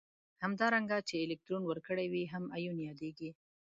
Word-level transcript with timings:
همدارنګه 0.43 0.97
چې 1.07 1.15
الکترون 1.25 1.63
ورکړی 1.67 2.05
وي 2.09 2.23
هم 2.33 2.43
ایون 2.57 2.77
یادیږي. 2.87 3.29